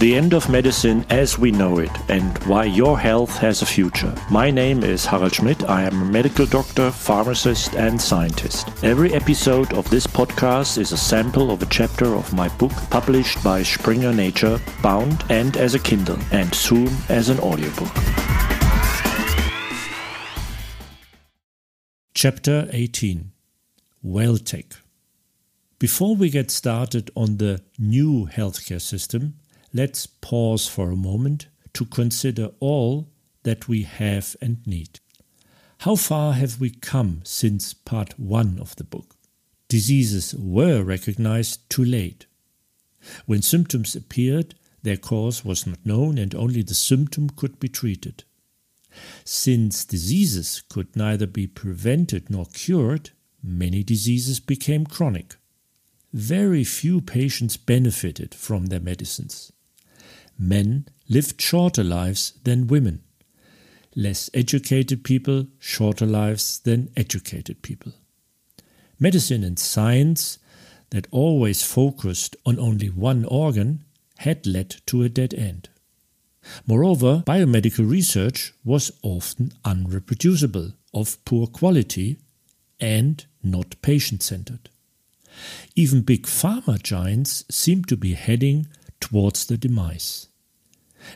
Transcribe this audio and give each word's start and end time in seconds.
The 0.00 0.16
end 0.16 0.32
of 0.32 0.48
medicine 0.48 1.04
as 1.10 1.38
we 1.38 1.50
know 1.50 1.78
it 1.78 1.90
and 2.08 2.38
why 2.44 2.64
your 2.64 2.98
health 2.98 3.36
has 3.36 3.60
a 3.60 3.66
future. 3.66 4.14
My 4.30 4.50
name 4.50 4.82
is 4.82 5.04
Harald 5.04 5.34
Schmidt. 5.34 5.68
I 5.68 5.82
am 5.82 6.00
a 6.00 6.04
medical 6.06 6.46
doctor, 6.46 6.90
pharmacist, 6.90 7.74
and 7.74 8.00
scientist. 8.00 8.66
Every 8.82 9.12
episode 9.12 9.74
of 9.74 9.90
this 9.90 10.06
podcast 10.06 10.78
is 10.78 10.92
a 10.92 10.96
sample 10.96 11.50
of 11.50 11.60
a 11.60 11.66
chapter 11.66 12.14
of 12.14 12.32
my 12.32 12.48
book 12.56 12.72
published 12.88 13.44
by 13.44 13.62
Springer 13.62 14.14
Nature, 14.14 14.58
bound 14.82 15.22
and 15.28 15.58
as 15.58 15.74
a 15.74 15.78
Kindle, 15.78 16.18
and 16.32 16.54
soon 16.54 16.88
as 17.10 17.28
an 17.28 17.38
audiobook. 17.38 17.92
Chapter 22.14 22.70
18 22.72 23.32
WellTech. 24.02 24.80
Before 25.78 26.16
we 26.16 26.30
get 26.30 26.50
started 26.50 27.10
on 27.14 27.36
the 27.36 27.60
new 27.78 28.28
healthcare 28.28 28.80
system, 28.80 29.34
let's 29.72 30.06
pause 30.06 30.66
for 30.66 30.90
a 30.90 30.96
moment 30.96 31.48
to 31.74 31.84
consider 31.84 32.50
all 32.60 33.08
that 33.42 33.68
we 33.68 33.82
have 33.82 34.36
and 34.40 34.66
need. 34.66 35.00
How 35.78 35.96
far 35.96 36.34
have 36.34 36.60
we 36.60 36.70
come 36.70 37.20
since 37.24 37.72
part 37.72 38.18
one 38.18 38.58
of 38.60 38.76
the 38.76 38.84
book? 38.84 39.16
Diseases 39.68 40.34
were 40.34 40.82
recognized 40.82 41.68
too 41.70 41.84
late. 41.84 42.26
When 43.24 43.40
symptoms 43.40 43.96
appeared, 43.96 44.54
their 44.82 44.96
cause 44.96 45.44
was 45.44 45.66
not 45.66 45.84
known 45.84 46.18
and 46.18 46.34
only 46.34 46.62
the 46.62 46.74
symptom 46.74 47.30
could 47.30 47.58
be 47.60 47.68
treated. 47.68 48.24
Since 49.24 49.84
diseases 49.84 50.62
could 50.68 50.96
neither 50.96 51.26
be 51.26 51.46
prevented 51.46 52.28
nor 52.28 52.46
cured, 52.46 53.10
many 53.42 53.82
diseases 53.82 54.40
became 54.40 54.84
chronic. 54.84 55.36
Very 56.12 56.64
few 56.64 57.00
patients 57.00 57.56
benefited 57.56 58.34
from 58.34 58.66
their 58.66 58.80
medicines. 58.80 59.52
Men 60.42 60.86
lived 61.06 61.38
shorter 61.38 61.84
lives 61.84 62.32
than 62.44 62.66
women. 62.66 63.02
Less 63.94 64.30
educated 64.32 65.04
people, 65.04 65.48
shorter 65.58 66.06
lives 66.06 66.60
than 66.60 66.90
educated 66.96 67.60
people. 67.60 67.92
Medicine 68.98 69.44
and 69.44 69.58
science 69.58 70.38
that 70.90 71.06
always 71.10 71.62
focused 71.62 72.36
on 72.46 72.58
only 72.58 72.88
one 72.88 73.26
organ 73.26 73.84
had 74.18 74.46
led 74.46 74.76
to 74.86 75.02
a 75.02 75.10
dead 75.10 75.34
end. 75.34 75.68
Moreover, 76.66 77.22
biomedical 77.26 77.88
research 77.88 78.54
was 78.64 78.90
often 79.02 79.52
unreproducible, 79.64 80.72
of 80.94 81.22
poor 81.26 81.46
quality, 81.46 82.18
and 82.80 83.26
not 83.42 83.80
patient 83.82 84.22
centered. 84.22 84.70
Even 85.76 86.00
big 86.00 86.22
pharma 86.22 86.82
giants 86.82 87.44
seem 87.50 87.84
to 87.84 87.96
be 87.96 88.14
heading 88.14 88.66
towards 89.00 89.44
the 89.46 89.58
demise. 89.58 90.28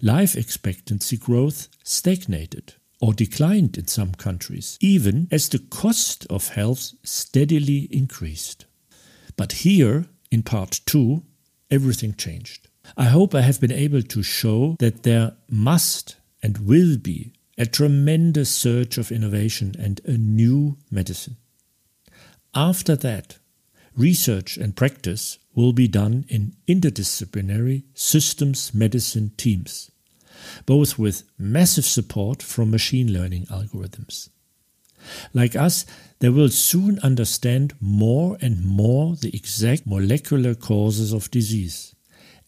Life 0.00 0.36
expectancy 0.36 1.16
growth 1.16 1.68
stagnated 1.82 2.74
or 3.00 3.12
declined 3.12 3.76
in 3.76 3.86
some 3.88 4.12
countries, 4.12 4.78
even 4.80 5.28
as 5.30 5.48
the 5.48 5.58
cost 5.58 6.26
of 6.30 6.48
health 6.48 6.92
steadily 7.02 7.88
increased. 7.90 8.66
But 9.36 9.52
here, 9.52 10.06
in 10.30 10.42
part 10.42 10.80
two, 10.86 11.24
everything 11.70 12.14
changed. 12.14 12.68
I 12.96 13.04
hope 13.04 13.34
I 13.34 13.40
have 13.42 13.60
been 13.60 13.72
able 13.72 14.02
to 14.02 14.22
show 14.22 14.76
that 14.78 15.02
there 15.02 15.32
must 15.48 16.16
and 16.42 16.58
will 16.58 16.96
be 16.96 17.32
a 17.58 17.66
tremendous 17.66 18.50
surge 18.50 18.98
of 18.98 19.12
innovation 19.12 19.74
and 19.78 20.00
a 20.04 20.12
new 20.12 20.78
medicine. 20.90 21.36
After 22.54 22.96
that, 22.96 23.38
research 23.96 24.56
and 24.56 24.76
practice 24.76 25.38
will 25.54 25.72
be 25.72 25.88
done 25.88 26.24
in 26.28 26.54
interdisciplinary 26.66 27.84
systems 27.94 28.72
medicine 28.72 29.32
teams, 29.36 29.90
both 30.66 30.98
with 30.98 31.24
massive 31.38 31.84
support 31.84 32.42
from 32.42 32.70
machine 32.70 33.12
learning 33.12 33.46
algorithms. 33.46 34.28
Like 35.34 35.56
us, 35.56 35.84
they 36.20 36.28
will 36.28 36.48
soon 36.48 36.98
understand 37.00 37.74
more 37.80 38.38
and 38.40 38.64
more 38.64 39.16
the 39.16 39.34
exact 39.34 39.86
molecular 39.86 40.54
causes 40.54 41.12
of 41.12 41.30
disease, 41.30 41.94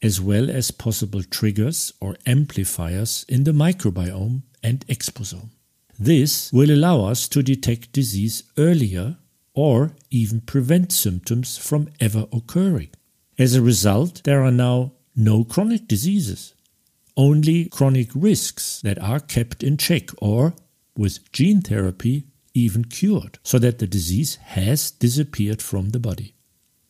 as 0.03 0.21
well 0.21 0.49
as 0.49 0.71
possible 0.71 1.23
triggers 1.23 1.93
or 2.01 2.17
amplifiers 2.27 3.25
in 3.29 3.45
the 3.45 3.53
microbiome 3.53 4.43
and 4.63 4.87
exposome. 4.87 5.51
This 5.99 6.53
will 6.53 6.71
allow 6.71 7.05
us 7.05 7.29
to 7.29 7.43
detect 7.43 7.93
disease 7.93 8.45
earlier 8.57 9.17
or 9.55 9.93
even 10.11 10.41
prevent 10.41 10.93
symptoms 10.93 11.57
from 11.57 11.89
ever 12.01 12.27
occurring. 12.33 12.91
As 13.39 13.55
a 13.55 13.63
result, 13.63 14.23
there 14.25 14.43
are 14.45 14.51
now 14.51 14.93
no 15.17 15.45
chronic 15.45 15.89
diseases, 15.89 16.55
only 17.17 17.67
chronic 17.67 18.11
risks 18.15 18.81
that 18.83 18.99
are 18.99 19.21
kept 19.21 19.63
in 19.63 19.77
check 19.77 20.11
or, 20.19 20.55
with 20.97 21.31
gene 21.33 21.61
therapy, 21.61 22.25
even 22.53 22.85
cured, 22.85 23.39
so 23.43 23.59
that 23.59 23.79
the 23.79 23.87
disease 23.87 24.37
has 24.37 24.91
disappeared 24.91 25.63
from 25.63 25.91
the 25.91 25.99
body. 25.99 26.35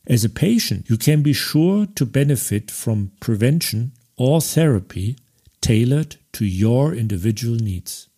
As 0.06 0.24
a 0.24 0.28
patient, 0.28 0.90
you 0.90 0.98
can 0.98 1.22
be 1.22 1.32
sure 1.32 1.86
to 1.86 2.04
benefit 2.04 2.70
from 2.70 3.12
prevention 3.20 3.92
or 4.16 4.40
therapy 4.40 5.16
tailored 5.62 6.16
to 6.32 6.44
your 6.44 6.94
individual 6.94 7.56
needs. 7.56 8.08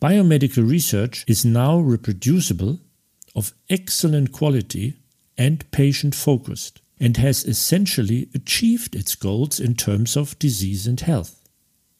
Biomedical 0.00 0.68
research 0.68 1.24
is 1.26 1.44
now 1.44 1.78
reproducible 1.78 2.80
of 3.34 3.54
excellent 3.70 4.32
quality 4.32 4.96
and 5.38 5.70
patient 5.70 6.14
focused, 6.14 6.80
and 7.00 7.16
has 7.16 7.44
essentially 7.44 8.28
achieved 8.34 8.94
its 8.94 9.14
goals 9.14 9.58
in 9.58 9.74
terms 9.74 10.16
of 10.16 10.38
disease 10.38 10.86
and 10.86 11.00
health. 11.00 11.42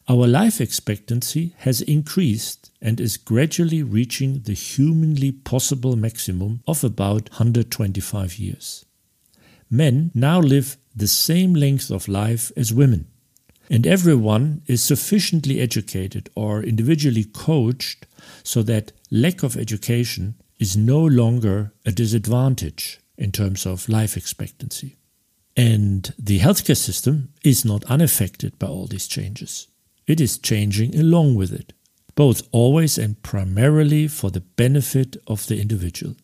Our 0.07 0.27
life 0.27 0.59
expectancy 0.59 1.55
has 1.59 1.81
increased 1.81 2.71
and 2.81 2.99
is 2.99 3.17
gradually 3.17 3.83
reaching 3.83 4.41
the 4.41 4.53
humanly 4.53 5.31
possible 5.31 5.95
maximum 5.95 6.61
of 6.67 6.83
about 6.83 7.29
125 7.31 8.37
years. 8.37 8.85
Men 9.69 10.11
now 10.13 10.39
live 10.39 10.77
the 10.95 11.07
same 11.07 11.53
length 11.53 11.89
of 11.89 12.07
life 12.07 12.51
as 12.55 12.73
women, 12.73 13.07
and 13.69 13.87
everyone 13.87 14.61
is 14.67 14.83
sufficiently 14.83 15.59
educated 15.59 16.29
or 16.35 16.61
individually 16.61 17.23
coached 17.23 18.05
so 18.43 18.61
that 18.63 18.91
lack 19.09 19.41
of 19.41 19.57
education 19.57 20.35
is 20.63 20.77
no 20.77 21.03
longer 21.03 21.73
a 21.85 21.91
disadvantage 21.91 23.01
in 23.17 23.33
terms 23.33 23.65
of 23.65 23.89
life 23.89 24.15
expectancy. 24.15 24.95
And 25.57 26.13
the 26.17 26.39
healthcare 26.39 26.77
system 26.77 27.33
is 27.43 27.65
not 27.65 27.83
unaffected 27.95 28.57
by 28.57 28.67
all 28.67 28.87
these 28.87 29.05
changes. 29.05 29.67
It 30.07 30.21
is 30.21 30.37
changing 30.37 30.97
along 30.97 31.35
with 31.35 31.51
it, 31.51 31.73
both 32.15 32.47
always 32.53 32.97
and 32.97 33.21
primarily 33.21 34.07
for 34.07 34.31
the 34.31 34.39
benefit 34.39 35.17
of 35.27 35.47
the 35.47 35.59
individual. 35.59 36.15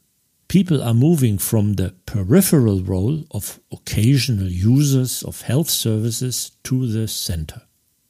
People 0.47 0.81
are 0.81 0.93
moving 0.93 1.37
from 1.37 1.73
the 1.73 1.93
peripheral 2.05 2.81
role 2.81 3.25
of 3.31 3.59
occasional 3.73 4.47
users 4.47 5.21
of 5.23 5.41
health 5.41 5.69
services 5.69 6.53
to 6.63 6.87
the 6.87 7.09
center. 7.09 7.63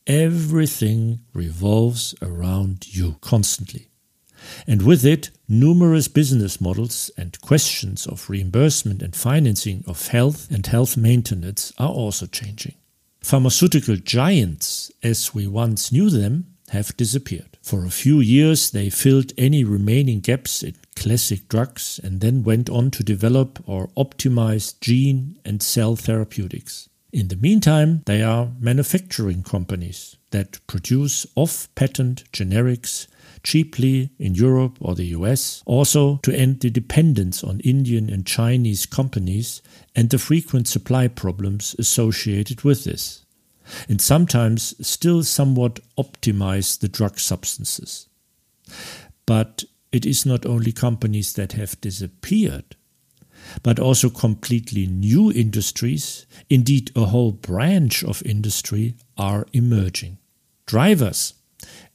Everything 0.05 1.21
revolves 1.33 2.13
around 2.21 2.95
you 2.95 3.15
constantly 3.19 3.88
and 4.67 4.81
with 4.81 5.05
it, 5.05 5.31
numerous 5.47 6.07
business 6.07 6.59
models 6.59 7.11
and 7.17 7.39
questions 7.41 8.05
of 8.07 8.29
reimbursement 8.29 9.01
and 9.01 9.15
financing 9.15 9.83
of 9.87 10.07
health 10.07 10.49
and 10.51 10.65
health 10.67 10.97
maintenance 10.97 11.73
are 11.77 11.89
also 11.89 12.25
changing. 12.25 12.75
Pharmaceutical 13.21 13.95
giants, 13.97 14.91
as 15.03 15.33
we 15.33 15.47
once 15.47 15.91
knew 15.91 16.09
them, 16.09 16.45
have 16.69 16.95
disappeared. 16.97 17.57
For 17.61 17.85
a 17.85 17.89
few 17.89 18.19
years, 18.19 18.71
they 18.71 18.89
filled 18.89 19.33
any 19.37 19.63
remaining 19.63 20.21
gaps 20.21 20.63
in 20.63 20.75
classic 20.95 21.47
drugs 21.49 21.99
and 22.03 22.21
then 22.21 22.43
went 22.43 22.69
on 22.69 22.91
to 22.91 23.03
develop 23.03 23.59
or 23.65 23.87
optimize 23.89 24.79
gene 24.79 25.37
and 25.43 25.61
cell 25.61 25.95
therapeutics. 25.95 26.89
In 27.11 27.29
the 27.29 27.35
meantime, 27.35 28.03
they 28.05 28.21
are 28.21 28.51
manufacturing 28.59 29.43
companies 29.43 30.15
that 30.31 30.65
produce 30.67 31.25
off 31.35 31.67
patent 31.75 32.23
generics 32.31 33.07
cheaply 33.43 34.11
in 34.19 34.35
Europe 34.35 34.77
or 34.79 34.95
the 34.95 35.07
US, 35.07 35.63
also 35.65 36.17
to 36.23 36.35
end 36.35 36.59
the 36.59 36.69
dependence 36.69 37.43
on 37.43 37.59
Indian 37.61 38.09
and 38.09 38.25
Chinese 38.25 38.85
companies 38.85 39.61
and 39.95 40.09
the 40.09 40.17
frequent 40.17 40.67
supply 40.67 41.07
problems 41.07 41.75
associated 41.79 42.63
with 42.63 42.83
this, 42.83 43.25
and 43.87 44.01
sometimes 44.01 44.75
still 44.85 45.23
somewhat 45.23 45.79
optimize 45.97 46.79
the 46.79 46.87
drug 46.87 47.19
substances. 47.19 48.07
But 49.25 49.63
it 49.91 50.05
is 50.05 50.25
not 50.25 50.45
only 50.45 50.71
companies 50.71 51.33
that 51.33 51.53
have 51.53 51.79
disappeared, 51.81 52.75
but 53.63 53.79
also 53.79 54.09
completely 54.09 54.85
new 54.85 55.31
industries, 55.31 56.25
indeed 56.49 56.91
a 56.95 57.05
whole 57.05 57.31
branch 57.31 58.03
of 58.03 58.21
industry, 58.23 58.95
are 59.17 59.47
emerging. 59.53 60.17
Drivers 60.65 61.33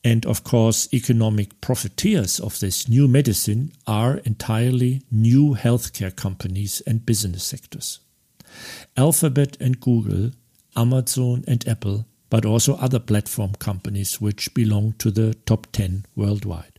and 0.03 0.27
of 0.27 0.45
course, 0.45 0.93
economic 0.93 1.61
profiteers 1.61 2.39
of 2.39 2.61
this 2.61 2.89
new 2.89 3.09
medicine 3.09 3.73
are 3.87 4.19
entirely 4.19 5.03
new 5.11 5.55
healthcare 5.55 6.15
companies 6.15 6.83
and 6.87 7.07
business 7.07 7.45
sectors. 7.45 8.01
Alphabet 8.97 9.57
and 9.61 9.81
Google, 9.81 10.33
Amazon 10.77 11.45
and 11.49 11.67
Apple, 11.67 12.07
but 12.31 12.45
also 12.45 12.75
other 12.77 12.99
platform 12.99 13.53
companies 13.59 14.21
which 14.21 14.53
belong 14.55 14.93
to 14.99 15.11
the 15.11 15.35
top 15.47 15.67
10 15.73 16.05
worldwide. 16.15 16.74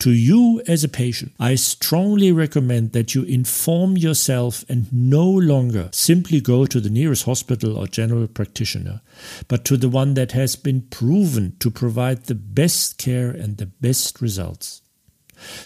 To 0.00 0.10
you 0.10 0.62
as 0.68 0.84
a 0.84 0.88
patient, 0.88 1.32
I 1.40 1.54
strongly 1.54 2.30
recommend 2.30 2.92
that 2.92 3.14
you 3.14 3.22
inform 3.22 3.96
yourself 3.96 4.64
and 4.68 4.92
no 4.92 5.24
longer 5.28 5.88
simply 5.92 6.40
go 6.40 6.66
to 6.66 6.80
the 6.80 6.90
nearest 6.90 7.24
hospital 7.24 7.78
or 7.78 7.86
general 7.86 8.26
practitioner, 8.26 9.00
but 9.48 9.64
to 9.64 9.76
the 9.76 9.88
one 9.88 10.14
that 10.14 10.32
has 10.32 10.54
been 10.54 10.82
proven 10.82 11.56
to 11.60 11.70
provide 11.70 12.24
the 12.24 12.34
best 12.34 12.98
care 12.98 13.30
and 13.30 13.56
the 13.56 13.66
best 13.66 14.20
results. 14.20 14.82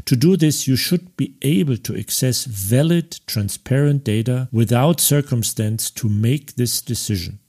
To 0.06 0.16
do 0.16 0.36
this, 0.36 0.66
you 0.66 0.76
should 0.76 1.16
be 1.16 1.34
able 1.42 1.76
to 1.78 1.98
access 1.98 2.44
valid, 2.44 3.20
transparent 3.26 4.04
data 4.04 4.48
without 4.52 5.00
circumstance 5.00 5.90
to 5.90 6.08
make 6.08 6.54
this 6.54 6.80
decision. 6.80 7.40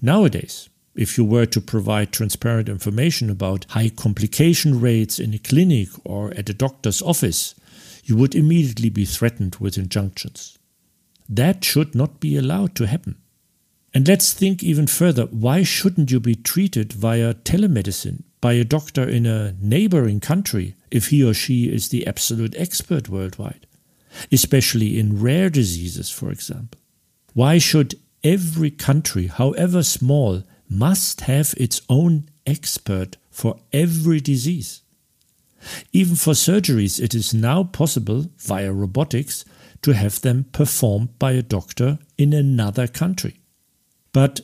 Nowadays, 0.00 0.68
if 0.94 1.18
you 1.18 1.24
were 1.24 1.46
to 1.46 1.60
provide 1.60 2.12
transparent 2.12 2.68
information 2.68 3.28
about 3.30 3.66
high 3.70 3.88
complication 3.88 4.80
rates 4.80 5.18
in 5.18 5.34
a 5.34 5.38
clinic 5.38 5.88
or 6.04 6.32
at 6.34 6.48
a 6.48 6.54
doctor's 6.54 7.02
office, 7.02 7.54
you 8.04 8.16
would 8.16 8.34
immediately 8.34 8.90
be 8.90 9.04
threatened 9.04 9.56
with 9.56 9.78
injunctions. 9.78 10.58
That 11.28 11.64
should 11.64 11.94
not 11.94 12.20
be 12.20 12.36
allowed 12.36 12.74
to 12.76 12.86
happen. 12.86 13.16
And 13.92 14.06
let's 14.06 14.32
think 14.32 14.62
even 14.62 14.86
further 14.86 15.26
why 15.26 15.62
shouldn't 15.62 16.10
you 16.10 16.20
be 16.20 16.34
treated 16.34 16.92
via 16.92 17.34
telemedicine 17.34 18.24
by 18.40 18.54
a 18.54 18.64
doctor 18.64 19.08
in 19.08 19.24
a 19.24 19.54
neighboring 19.60 20.20
country 20.20 20.74
if 20.90 21.08
he 21.08 21.24
or 21.24 21.32
she 21.32 21.72
is 21.72 21.88
the 21.88 22.06
absolute 22.06 22.54
expert 22.58 23.08
worldwide, 23.08 23.66
especially 24.30 24.98
in 24.98 25.20
rare 25.20 25.48
diseases, 25.48 26.10
for 26.10 26.30
example? 26.30 26.80
Why 27.32 27.58
should 27.58 27.94
every 28.22 28.70
country, 28.70 29.28
however 29.28 29.82
small, 29.82 30.42
must 30.68 31.22
have 31.22 31.54
its 31.56 31.80
own 31.88 32.28
expert 32.46 33.16
for 33.30 33.58
every 33.72 34.20
disease. 34.20 34.82
Even 35.92 36.16
for 36.16 36.34
surgeries, 36.34 37.02
it 37.02 37.14
is 37.14 37.32
now 37.32 37.64
possible, 37.64 38.26
via 38.38 38.72
robotics, 38.72 39.44
to 39.82 39.92
have 39.92 40.20
them 40.20 40.44
performed 40.52 41.18
by 41.18 41.32
a 41.32 41.42
doctor 41.42 41.98
in 42.18 42.32
another 42.32 42.86
country. 42.86 43.40
But 44.12 44.40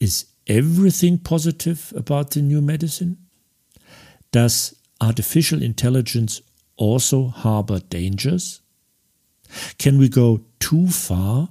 is 0.00 0.26
everything 0.46 1.18
positive 1.18 1.92
about 1.96 2.30
the 2.30 2.42
new 2.42 2.60
medicine? 2.60 3.18
Does 4.30 4.74
artificial 5.00 5.62
intelligence 5.62 6.40
also 6.76 7.28
harbor 7.28 7.80
dangers? 7.80 8.60
Can 9.78 9.98
we 9.98 10.08
go 10.08 10.40
too 10.58 10.88
far 10.88 11.50